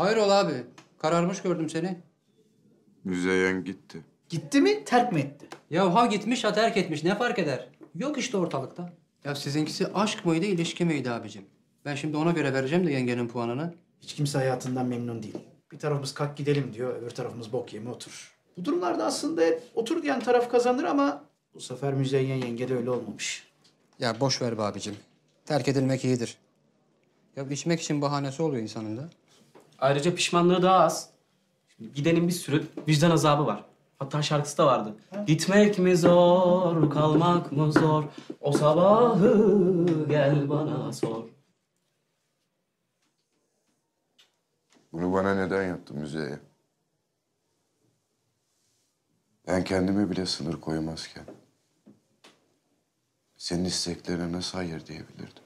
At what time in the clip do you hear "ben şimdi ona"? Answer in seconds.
11.84-12.30